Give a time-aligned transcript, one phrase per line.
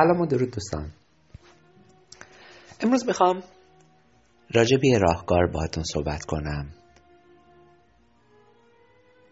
[0.00, 0.92] سلام و درود دوستان.
[2.80, 3.42] امروز می‌خوام
[4.54, 6.70] راجع به راهکار باهاتون صحبت کنم.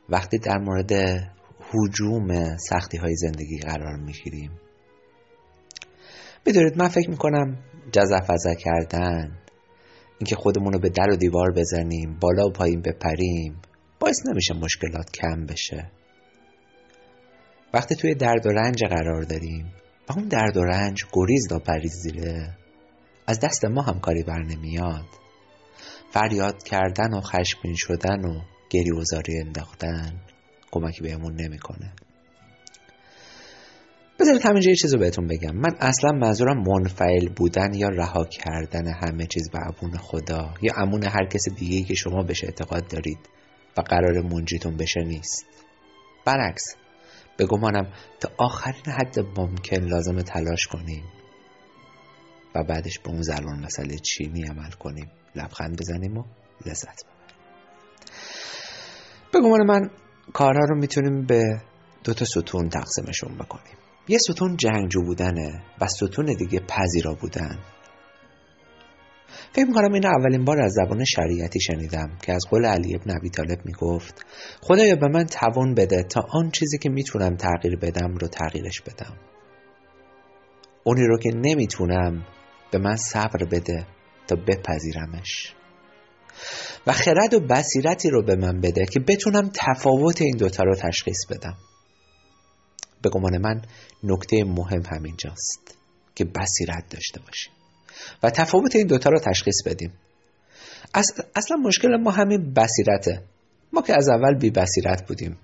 [0.08, 0.92] وقتی در مورد
[1.60, 4.50] حجوم سختی های زندگی قرار می‌گیریم.
[6.46, 7.56] می‌دونید من فکر می‌کنم
[7.92, 8.20] جزا
[8.54, 9.38] کردن
[10.18, 13.60] اینکه خودمون رو به در و دیوار بزنیم بالا و پایین بپریم
[14.00, 15.90] باعث نمیشه مشکلات کم بشه.
[17.74, 19.72] وقتی توی درد و رنج قرار داریم
[20.08, 22.56] و اون درد و رنج گریز پریزیره
[23.26, 25.06] از دست ما هم کاری بر نمیاد.
[26.10, 28.40] فریاد کردن و خشمگین شدن و
[28.70, 30.12] گری و زاری انداختن
[30.70, 31.92] کمکی بهمون نمی‌کنه.
[34.20, 35.54] بذارید همینجا یه چیز رو بهتون بگم.
[35.54, 41.02] من اصلا منظورم منفعل بودن یا رها کردن همه چیز به امون خدا یا امون
[41.02, 43.18] هر کس دیگه که شما بهش اعتقاد دارید
[43.76, 45.46] و قرار منجیتون بشه نیست.
[46.26, 46.76] برعکس
[47.38, 51.04] به گمانم تا آخرین حد ممکن لازم تلاش کنیم
[52.54, 55.10] و بعدش به اون زلون مسئله چینی عمل کنیم.
[55.36, 56.24] لبخند بزنیم و
[56.66, 57.38] لذت ببریم.
[59.32, 59.90] به گمان من
[60.32, 61.42] کارها رو می‌تونیم به
[62.04, 63.76] دو تا ستون تقسیمشون بکنیم.
[64.08, 67.58] یه ستون جنگجو بودنه و ستون دیگه پذیرا بودن.
[69.52, 73.30] فکر می‌کنم این اولین بار از زبان شریعتی شنیدم که از قول علی ابن ابی
[73.30, 74.26] طالب می‌گفت
[74.60, 79.16] خدایا به من توان بده تا آن چیزی که می‌تونم تغییر بدم رو تغییرش بدم.
[80.84, 82.26] اونی رو که نمی‌تونم
[82.70, 83.86] به من صبر بده
[84.26, 85.54] تا بپذیرمش.
[86.86, 91.26] و خرد و بصیرتی رو به من بده که بتونم تفاوت این دوتا رو تشخیص
[91.30, 91.56] بدم.
[93.02, 93.62] به گمان من
[94.02, 95.78] نکته مهم همینجاست
[96.14, 97.57] که بصیرت داشته باشیم.
[98.22, 99.92] و تفاوت این دوتا رو تشخیص بدیم.
[101.34, 103.22] اصلا مشکل ما همین بصیرته.
[103.72, 105.38] ما که از اول بی بصیرت بودیم.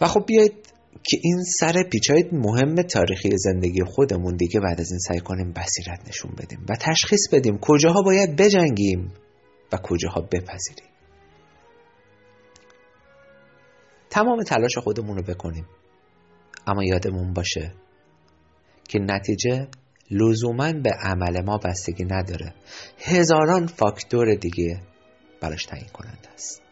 [0.00, 0.54] و خب بیایید
[1.02, 6.08] که این سر پیچای مهم تاریخی زندگی خودمون دیگه بعد از این سعی کنیم بصیرت
[6.08, 9.12] نشون بدیم و تشخیص بدیم کجاها باید بجنگیم
[9.72, 10.88] و کجاها بپذیریم.
[14.10, 15.66] تمام تلاش خودمون رو بکنیم.
[16.66, 17.74] اما یادمون باشه
[18.88, 19.68] که نتیجه
[20.10, 22.54] لزوما به عمل ما بستگی نداره.
[22.98, 24.80] هزاران فاکتور دیگه
[25.40, 26.62] براش تعیین کننده است.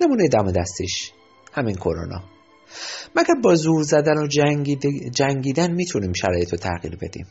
[0.00, 1.12] نمونه دم دستش
[1.52, 2.24] همین کرونا.
[3.16, 4.26] مگر با زور زدن و
[5.14, 7.26] جنگیدن می‌تونیم شرایط رو تغییر بدیم؟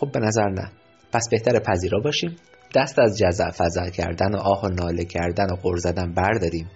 [0.00, 0.72] خب به نظر نه.
[1.12, 2.36] پس بهتر پذیرا باشیم.
[2.76, 6.70] دست از جزع فضع کردن و آه و ناله کردن و غر زدن برداریم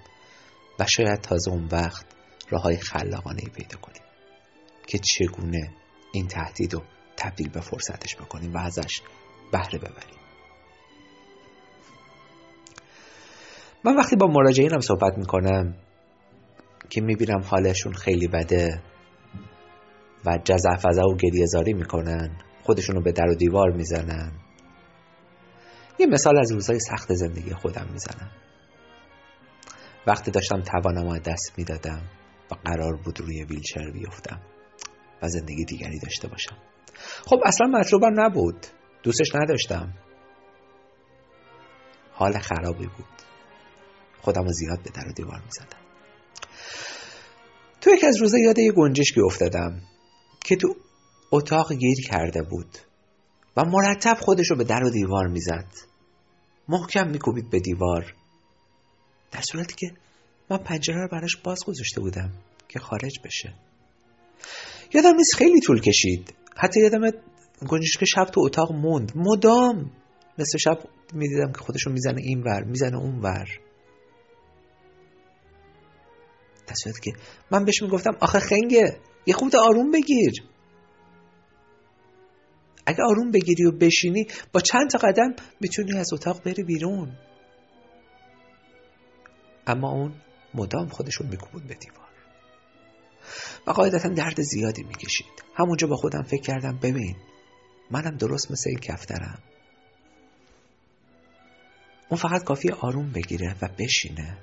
[0.79, 2.07] و شاید تازه اون وقت
[2.51, 4.03] راه های خلاقانه پیدا کنیم.
[4.87, 5.71] که چگونه
[6.13, 6.83] این تهدید رو
[7.17, 9.01] تبدیل به فرصتش بکنیم و ازش
[9.53, 10.21] بهره ببریم.
[13.85, 15.75] من وقتی با مراجعینم صحبت می‌کنم
[16.91, 18.83] که می‌بینم حالشون خیلی بده
[20.27, 24.33] و جزع و گریه زاری می‌کنن خودشون رو به در و دیوار می‌زنن
[25.99, 28.31] یه مثال از روزهای سخت زندگی خودم می‌زنم.
[30.07, 32.03] وقتی داشتم توانم دست می‌دادم
[32.51, 34.41] و قرار بود روی ویلچر بیفتم.
[35.23, 36.57] و زندگی دیگری داشته باشم.
[37.27, 38.67] خب اصلا مطلوبم نبود.
[39.03, 39.95] دوستش نداشتم.
[42.13, 43.07] حال خرابی بود.
[44.21, 45.81] خودم رو زیاد به در و دیوار می‌زدم.
[47.81, 49.83] تو یک از روزا یاد یه گنجشکی افتادم
[50.45, 50.77] که تو
[51.33, 52.79] اتاق گیر کرده بود
[53.57, 55.67] و مرتب خودش رو به در و دیوار می‌زد.
[56.69, 58.15] محکم میکوبید به دیوار.
[59.33, 59.93] در صورتی که
[60.51, 62.33] من پنجره رو براش باز گذاشته بودم
[62.69, 63.55] که خارج بشه.
[64.95, 66.35] یادم نیست خیلی طول کشید.
[66.57, 67.11] حتی یادم
[67.99, 69.13] که شب تو اتاق موند.
[69.17, 69.91] مدام
[70.39, 70.79] نصف شب
[71.13, 73.49] می‌دیدم که خودشو می‌زنه این ور می‌زنه اون ور.
[76.67, 77.13] در که
[77.51, 80.33] من بهش می‌گفتم آخه خنگه یه خود آروم بگیر.
[82.87, 87.13] اگه آروم بگیری و بشینی با چند تا قدم می‌تونی از اتاق بری بیرون.
[89.67, 90.15] اما اون
[90.55, 92.10] مدام خودشون میکوبود به دیوار.
[93.67, 95.45] و قاعدتا درد زیادی می‌کشید.
[95.55, 97.17] همونجا با خودم فکر کردم ببین
[97.91, 99.39] منم درست مثل این کفترم.
[102.09, 104.39] اون فقط کافی آروم بگیره و بشینه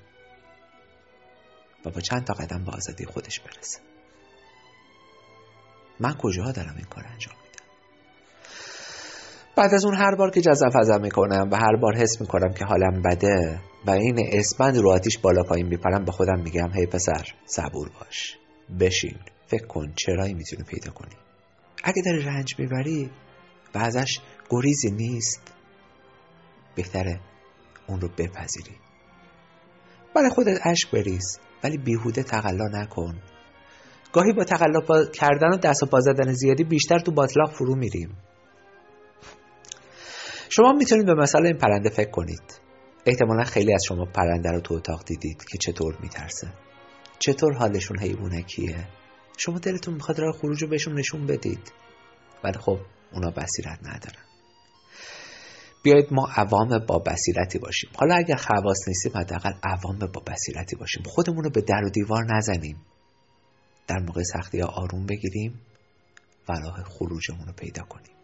[1.86, 3.80] و با چند تا قدم به آزادی خودش برسه.
[6.00, 7.66] من کجاها دارم این کار انجام میدم؟
[9.56, 12.66] بعد از اون هر بار که جذب فضا می‌کنم و هر بار حس می‌کنم که
[12.66, 17.34] حالم بده و این اسپند رو آتیش بالا پایین بیپرم به خودم میگم هی پسر
[17.46, 18.38] صبور باش.
[18.80, 19.18] بشین.
[19.48, 21.16] فکر کن چرایی می‌تونی پیدا کنی.
[21.84, 23.12] اگه داری رنج می‌بری
[23.76, 24.20] و ازش
[24.50, 25.54] گریزی نیست
[26.76, 27.20] بهتره
[27.88, 28.76] اون رو بپذیری.
[30.16, 33.22] برای خودت اشک بریز ولی بیهوده تقلا نکن.
[34.14, 38.18] گاهی با تقلب کردن و دست و پا زدن زیادی بیشتر تو باطلاق فرو میریم.
[40.50, 42.62] شما می‌تونید به مثال این پرنده فکر کنید.
[43.06, 46.48] احتمالا خیلی از شما پرنده رو تو اتاق دیدید که چطور میترسه.
[47.20, 48.88] چطور حالشون حیوانکیه
[49.38, 51.72] شما دلتون می‌خواد راه خروج رو بهشون نشون بدید.
[52.44, 52.80] ولی خب
[53.12, 54.24] اونا بصیرت ندارن.
[55.84, 57.90] بیایید ما عوام با بصیرتی باشیم.
[57.96, 61.04] حالا اگر خواص نیستیم حداقل عوام با بصیرتی باشیم.
[61.04, 62.86] خودمون رو به در و دیوار نزنیم.
[63.88, 65.62] در موقع سختی ها آروم بگیریم
[66.50, 68.16] و راه خروجمون رو پیدا کنیم.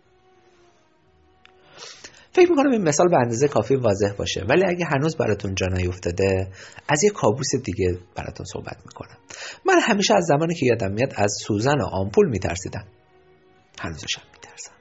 [2.33, 4.45] فکر می‌کنم این مثال به اندازه کافی واضح باشه.
[4.49, 6.47] ولی اگه هنوز براتون جا نیفتاده
[6.89, 9.17] از یه کابوس دیگه براتون صحبت می‌کنم.
[9.65, 12.85] من همیشه از زمانی که یادم میاد از سوزن و آمپول میترسیدم.
[13.79, 14.71] هنوزشم میترسم.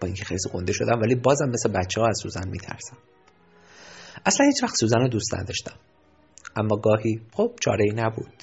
[0.00, 2.96] با اینکه خیلی گنده شدم ولی بازم مثل بچه ها از سوزن میترسم.
[4.26, 5.76] اصلا هیچ وقت سوزن رو دوست نداشتم.
[6.56, 8.42] اما گاهی خب چاره ای نبود.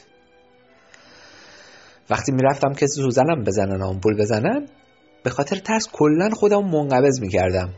[2.10, 4.68] وقتی می‌رفتم که سوزنم بزنن آمپول بزنن
[5.24, 7.74] به خاطر ترس کلا خودم منقبض می‌کردم.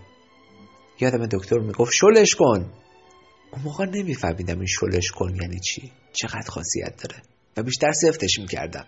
[0.99, 2.71] یادم دکتر می‌گفت شلش کن.
[3.51, 5.91] اون موقع نمیفهمیدم این شلش کن یعنی چی.
[6.13, 7.21] چقدر خاصیت داره.
[7.57, 8.85] و بیشتر سفتش می‌کردم.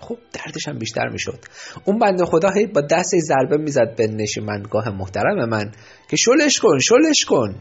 [0.00, 1.38] خب دردش هم بیشتر می‌شد.
[1.84, 5.72] اون بنده خدا هی با دست ضربه می‌زد به نشیمنگاه محترم من
[6.10, 7.60] که شلش کن شلش کن.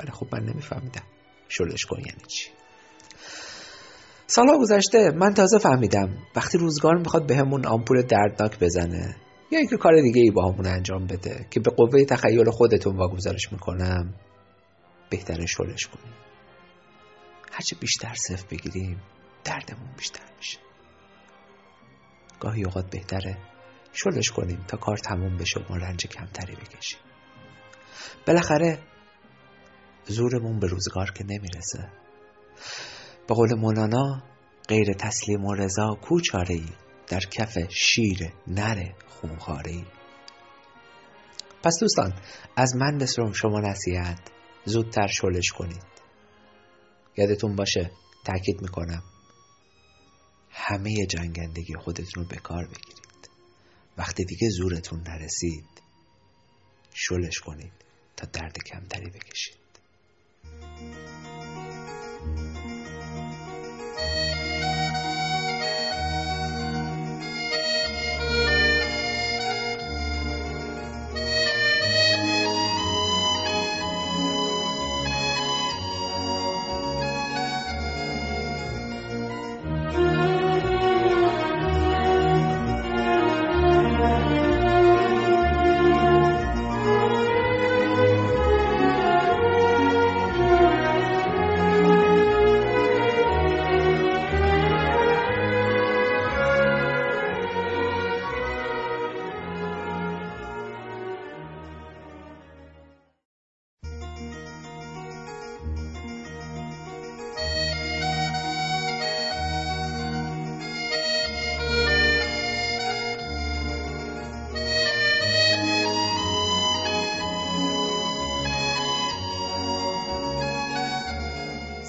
[0.00, 1.02] ولی خب من نمیفهمیدم
[1.48, 2.50] شلش کن یعنی چی.
[4.26, 6.18] سالها گذشته من تازه فهمیدم.
[6.36, 9.16] وقتی روزگار می‌خواد بهمون به آمپول دردناک بزنه
[9.50, 13.52] یا اینکه کار دیگه ای با همون انجام بده که به قوه تخیل خودتون واگذارش
[13.52, 14.14] می‌کنم.
[15.10, 16.14] بهتره شلش کنیم.
[17.52, 19.02] هرچه بیشتر صف بگیریم
[19.44, 20.58] دردمون بیشتر میشه.
[22.40, 23.38] گاهی اوقات بهتره
[23.92, 27.00] شلش کنیم تا کار تموم بشه و رنج کمتری بکشیم.
[28.26, 28.78] بالاخره
[30.06, 31.88] زورمون به روزگار که نمی‌رسه.
[33.28, 34.22] به قول مولانا
[34.68, 36.64] غیر تسلیم و رضا کو ای
[37.10, 39.84] در کف شیر نره خونخاره ای
[41.62, 42.14] پس دوستان
[42.56, 44.30] از من به شما نصیحت
[44.64, 45.84] زودتر شلش کنید.
[47.16, 47.90] یادتون باشه
[48.24, 49.02] تاکید می‌کنم
[50.50, 53.30] همه جنگندگی خودتون رو به کار بگیرید.
[53.98, 55.64] وقتی دیگه زورتون نرسید
[56.94, 57.72] شلش کنید
[58.16, 59.59] تا درد کمتری بکشید.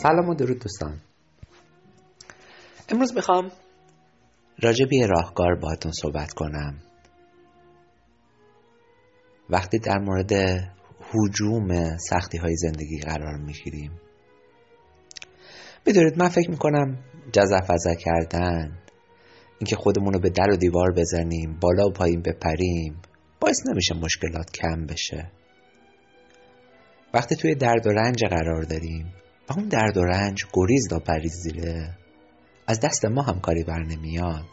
[0.01, 0.99] سلام و درود دوستان.
[2.89, 3.51] امروز می‌خوام
[4.63, 6.77] راجع به راهکار باهاتون صحبت کنم.
[9.49, 10.33] وقتی در مورد
[11.11, 13.91] حجوم سختی های زندگی قرار می‌گیریم.
[15.85, 16.97] می‌دونید من فکر می‌کنم
[17.31, 17.59] جزا
[17.95, 18.77] کردن
[19.59, 23.01] اینکه خودمون رو به در و دیوار بزنیم بالا و پایین بپریم
[23.39, 25.31] باعث نمیشه مشکلات کم بشه.
[27.13, 29.13] وقتی توی درد و رنج قرار داریم
[29.57, 31.97] اون درد و رنج گریز دا پریزیره
[32.67, 34.45] از دست ما هم کاری بر نمیاد.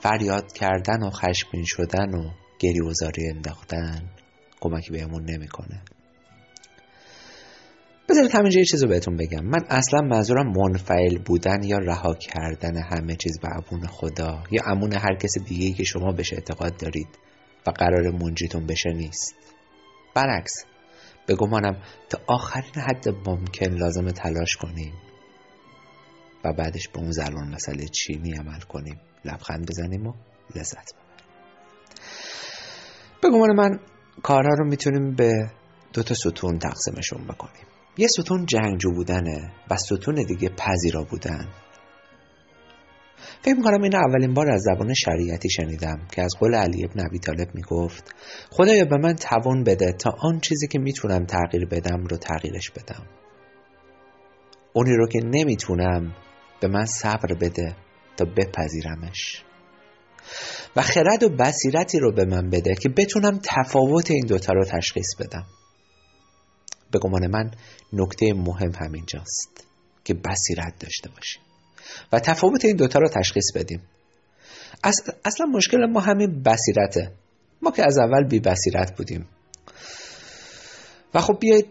[0.00, 4.02] فریاد کردن و خشمگین شدن و گری و زاری انداختن
[4.60, 5.82] کمکی بهمون نمی‌کنه.
[8.08, 9.44] بذارید همینجا یه چیز رو بهتون بگم.
[9.44, 14.92] من اصلا منظورم منفعل بودن یا رها کردن همه چیز به عبون خدا یا امون
[14.92, 17.08] هر کس دیگه که شما بهش اعتقاد دارید
[17.66, 19.34] و قرار منجیتون بشه نیست.
[20.14, 20.64] برعکس
[21.30, 24.94] به گمانم تا آخرین حد ممکن لازم تلاش کنیم
[26.44, 29.00] و بعدش به اون زلون مسئله چینی عمل کنیم.
[29.24, 30.12] لبخند بزنیم و
[30.56, 31.26] لذت ببریم.
[33.22, 33.80] به گمان من
[34.22, 35.50] کارها رو می‌تونیم به
[35.92, 37.66] دو تا ستون تقسیمشون بکنیم.
[37.96, 41.48] یه ستون جنگجو بودنه و ستون دیگه پذیرا بودن.
[43.42, 47.18] فکر می‌کنم این اولین بار از زبان شریعتی شنیدم که از قول علی ابن ابی
[47.18, 48.14] طالب می‌گفت
[48.50, 53.06] خدایا به من توان بده تا آن چیزی که می‌تونم تغییر بدم رو تغییرش بدم.
[54.72, 56.14] اونی رو که نمی‌تونم
[56.60, 57.76] به من صبر بده
[58.16, 59.44] تا بپذیرمش.
[60.76, 65.16] و خرد و بصیرتی رو به من بده که بتونم تفاوت این دوتا رو تشخیص
[65.20, 65.46] بدم.
[66.90, 67.50] به گمان من
[67.92, 69.66] نکته مهم همینجاست
[70.04, 71.42] که بصیرت داشته باشیم.
[72.12, 73.82] و تفاوت این دوتا رو تشخیص بدیم.
[75.24, 77.12] اصلا مشکل ما همین بصیرته.
[77.62, 79.26] ما که از اول بی بصیرت بودیم.
[81.14, 81.66] و خب بیایید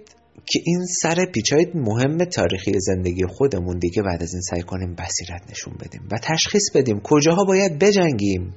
[0.45, 5.41] که این سر پیچای مهم تاریخی زندگی خودمون دیگه بعد از این سعی کنیم بصیرت
[5.49, 8.55] نشون بدیم و تشخیص بدیم کجاها باید بجنگیم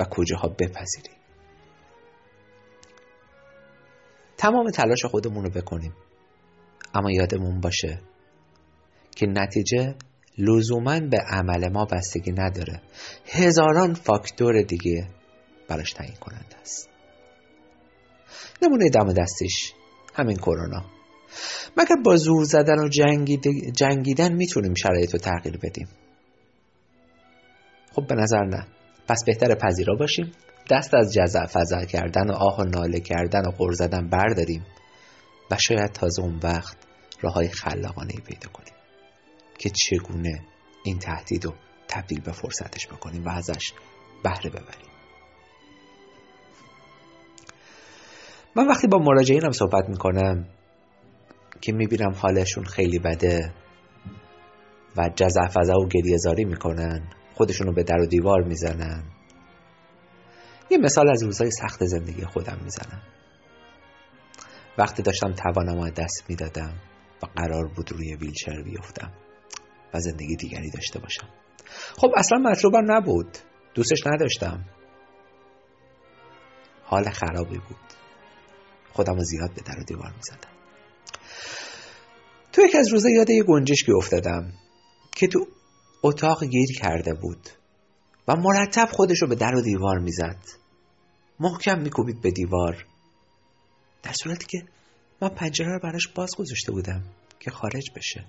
[0.00, 1.16] و کجاها بپذیریم.
[4.36, 5.92] تمام تلاش خودمون رو بکنیم.
[6.94, 8.00] اما یادمون باشه
[9.16, 9.94] که نتیجه
[10.38, 12.80] لزوما به عمل ما بستگی نداره.
[13.26, 15.08] هزاران فاکتور دیگه
[15.68, 16.88] براش تعیین کننده است.
[18.62, 19.72] نمونه دم دستش
[20.14, 20.84] همین کرونا.
[21.76, 22.88] مگر با زور زدن و
[23.72, 25.88] جنگیدن می‌تونیم شرایط رو تغییر بدیم؟
[27.92, 28.66] خب به نظر نه.
[29.08, 30.32] پس بهتر پذیرا باشیم.
[30.70, 34.66] دست از جزع فضا کردن و آه و ناله کردن و غر زدن برداریم.
[35.50, 36.76] و شاید تازه اون وقت
[37.20, 38.74] راه های خلاقانه پیدا کنیم.
[39.58, 40.44] که چگونه
[40.84, 41.54] این تهدید رو
[41.88, 43.72] تبدیل به فرصتش بکنیم و ازش
[44.24, 44.90] بهره ببریم.
[48.56, 50.48] من وقتی با مراجعینم صحبت می‌کنم
[51.60, 53.54] که می‌بینم حالشون خیلی بده
[54.96, 59.04] و جزع فضا و گریه می‌کنن خودشونو به در و دیوار می‌زنن
[60.70, 63.02] یه مثال از روزهای سخت زندگی خودم می‌زنم.
[64.78, 66.74] وقتی داشتم توانم دست می‌دادم
[67.22, 69.12] و قرار بود روی ویلچر بیفتم.
[69.94, 71.28] و زندگی دیگری داشته باشم.
[71.96, 73.38] خب اصلا مطلوبم نبود.
[73.74, 74.64] دوستش نداشتم.
[76.84, 77.76] حال خرابی بود.
[78.92, 80.50] خودم زیاد به در و دیوار می‌زدم.
[82.52, 84.52] تو یک از روزه یاد یه گنجشکی افتادم
[85.16, 85.46] که تو
[86.02, 87.48] اتاق گیر کرده بود
[88.28, 90.38] و مرتب خودش رو به در و دیوار می‌زد.
[91.40, 92.86] محکم میکوبید به دیوار.
[94.02, 94.66] در صورتی که
[95.22, 97.02] من پنجره رو براش باز گذاشته بودم
[97.40, 98.24] که خارج بشه.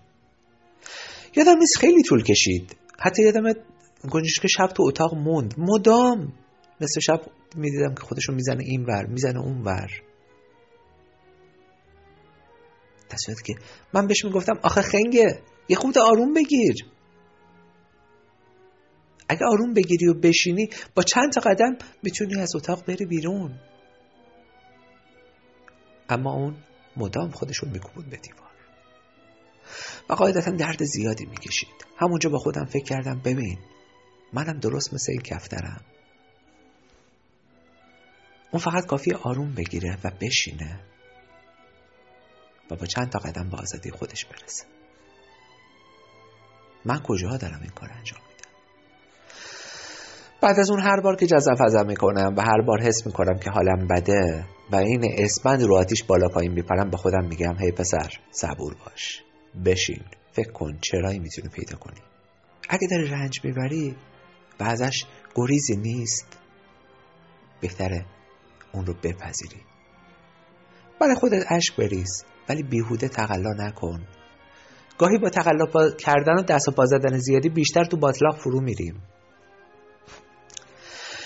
[1.35, 2.75] یادم نیست خیلی طول کشید.
[2.99, 3.53] حتی یادم
[4.41, 5.53] که شب تو اتاق موند.
[5.57, 6.33] مدام
[6.81, 7.21] نصف شب
[7.55, 9.91] می‌دیدم که خودشو می‌زنه این ور می‌زنه اون ور.
[13.09, 13.53] در که
[13.93, 16.75] من بهش می‌گفتم آخه خنگه یه خود آروم بگیر.
[19.29, 23.59] اگه آروم بگیری و بشینی با چند تا قدم می‌تونی از اتاق بری بیرون.
[26.09, 26.55] اما اون
[26.97, 28.54] مدام خودشون میکوبود به دیوار.
[30.09, 31.85] و قاعدتا درد زیادی می‌کشید.
[31.97, 33.57] همونجا با خودم فکر کردم ببین
[34.33, 35.81] منم درست مثل این کفترم.
[38.51, 40.79] اون فقط کافی آروم بگیره و بشینه
[42.71, 44.65] و با چند تا قدم به آزادی خودش برسه.
[46.85, 48.49] من کجا دارم این کار انجام میدم؟
[50.41, 53.49] بعد از اون هر بار که جزف ازم می‌کنم و هر بار حس می‌کنم که
[53.49, 58.19] حالم بده و این اسمند رو آتیش بالا پایین میپرم به خودم میگم هی پسر
[58.31, 59.24] صبور باش.
[59.65, 60.03] بشین.
[60.31, 62.01] فکر کن چرایی می‌تونی پیدا کنی.
[62.69, 63.95] اگه داری رنج می‌بری
[64.59, 66.37] و ازش گریزی نیست
[67.61, 68.05] بهتره
[68.71, 69.61] اون رو بپذیری.
[71.01, 74.07] برای خودت اشک بریز ولی بیهوده تقلا نکن.
[74.97, 79.01] گاهی با تقلا کردن و دست و زدن زیادی بیشتر تو باطلاق فرو میریم.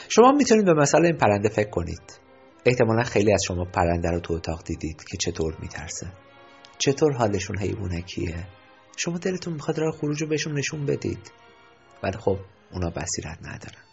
[0.09, 2.19] شما می‌تونید به مسئله این پرنده فکر کنید.
[2.65, 6.07] احتمالا خیلی از شما پرنده رو تو اتاق دیدید که چطور میترسه.
[6.79, 8.47] چطور حالشون حیوانکیه
[8.97, 11.31] شما دلتون می‌خواد راه خروج رو بهشون نشون بدید.
[12.03, 12.39] ولی خب
[12.71, 13.83] اونا بصیرت ندارن.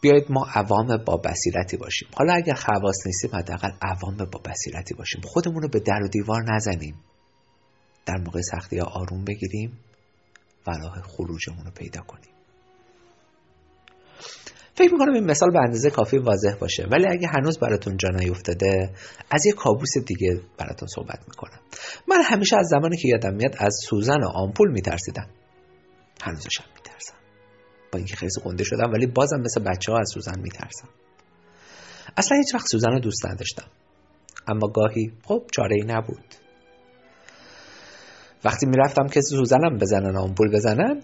[0.00, 2.08] بیایید ما عوام با بصیرتی باشیم.
[2.14, 5.20] حالا اگر خواست نیستیم حداقل عوام با بصیرتی باشیم.
[5.24, 6.94] خودمون رو به در و دیوار نزنیم.
[8.06, 9.78] در موقع سختی ها آروم بگیریم
[10.66, 12.32] و راه خروجمون رو پیدا کنیم.
[14.78, 16.86] فکر می‌کنم این مثال به اندازه کافی واضح باشه.
[16.90, 18.90] ولی اگه هنوز براتون جا نیفتاده
[19.30, 21.60] از یه کابوس دیگه براتون صحبت می‌کنم.
[22.08, 25.26] من همیشه از زمانی که یادم میاد از سوزن و آمپول میترسیدم.
[26.22, 27.14] هنوزشم میترسم.
[27.92, 30.88] با اینکه خیلی گنده شدم ولی بازم مثل بچه ها از سوزن میترسم.
[32.16, 33.66] اصلا هیچ وقت سوزن رو دوست نداشتم.
[34.48, 36.34] اما گاهی خب چاره ای نبود.
[38.44, 41.02] وقتی می‌رفتم که سوزنم بزنن آمپول بزنن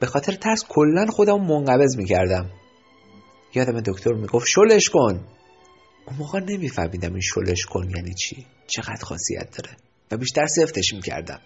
[0.00, 2.50] به خاطر ترس کلا خودم منقبض می‌کردم.
[3.54, 5.20] یادم دکتر می‌گفت شلش کن.
[6.06, 8.46] اون موقع نمیفهمیدم این شلش کن یعنی چی.
[8.66, 9.76] چقدر خاصیت داره.
[10.10, 11.40] و بیشتر سفتش می‌کردم.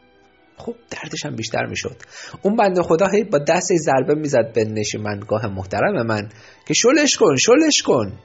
[0.56, 1.96] خب دردش هم بیشتر می‌شد.
[2.42, 6.28] اون بنده خدا هی با دست ضربه می‌زد به نشیمنگاه محترم من
[6.66, 8.18] که شلش کن شلش کن.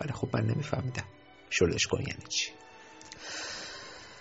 [0.00, 1.04] ولی خب من نمیفهمیدم
[1.50, 2.50] شلش کن یعنی چی.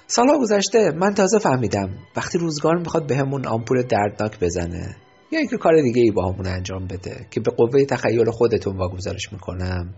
[0.08, 4.96] سالها گذشته من تازه فهمیدم وقتی روزگار می‌خواد بهمون به آمپول دردناک بزنه
[5.34, 9.34] یا اینکه کار دیگه ای با همون انجام بده که به قوه تخیل خودتون واگذارش
[9.34, 9.94] می‌کنم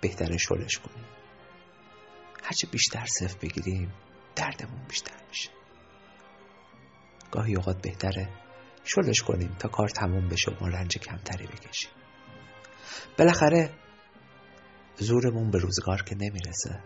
[0.00, 1.04] بهتره شلش کنیم.
[2.42, 3.92] هرچه بیشتر صرف بگیریم
[4.36, 5.50] دردمون بیشتر میشه.
[7.30, 8.28] گاهی اوقات بهتره
[8.84, 11.90] شلش کنیم تا کار تموم بشه و رنج کمتری بکشیم.
[13.18, 13.70] بالاخره
[14.96, 16.80] زورمون به روزگار که نمی‌رسه.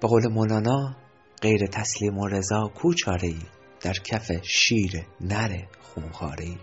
[0.00, 0.96] به قول مولانا
[1.42, 3.42] غیر تسلیم و رضا کوچاره ای
[3.80, 6.58] در کف شیر نر خونخاره ای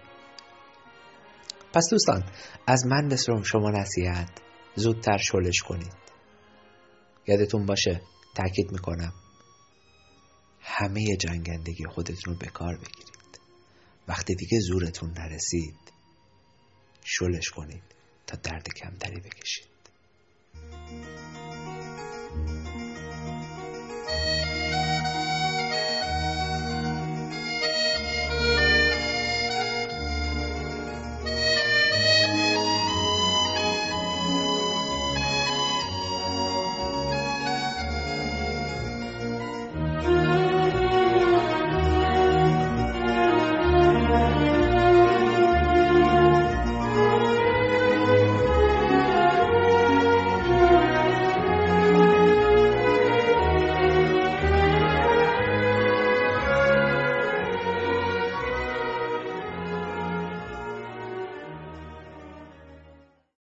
[1.74, 2.24] پس دوستان
[2.67, 4.29] از من به شما نصیحت
[4.75, 5.93] زودتر شلش کنید.
[7.27, 8.01] یادتون باشه
[8.36, 9.13] تاکید می‌کنم
[10.62, 13.39] همه جنگندگی خودتون رو به کار بگیرید.
[14.08, 15.75] وقتی دیگه زورتون نرسید
[17.03, 17.84] شلش کنید
[18.27, 19.67] تا درد کمتری بکشید.